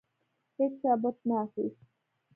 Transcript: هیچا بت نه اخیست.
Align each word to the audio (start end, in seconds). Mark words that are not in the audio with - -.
هیچا 0.57 0.91
بت 1.01 1.17
نه 1.27 1.35
اخیست. 1.43 1.83